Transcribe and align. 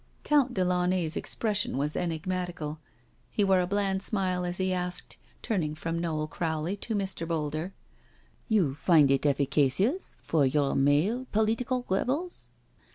Count 0.23 0.55
de 0.55 0.63
Latmay^s 0.65 1.15
expression 1.15 1.77
was 1.77 1.95
enigmatical. 1.95 2.79
He 3.29 3.43
wore 3.43 3.59
a 3.59 3.67
bland 3.67 4.01
smile 4.01 4.43
as 4.45 4.57
he 4.57 4.73
asked, 4.73 5.17
turning 5.43 5.75
from 5.75 5.99
Noel 5.99 6.25
Crowley 6.27 6.75
to 6.77 6.95
Mr. 6.95 7.27
Boulder:" 7.27 7.71
You 8.57 8.73
find 8.73 9.11
it 9.11 9.27
efficacious 9.27 10.17
for 10.19 10.43
your 10.43 10.73
male 10.75 11.27
political 11.31 11.85
rebels? 11.87 12.49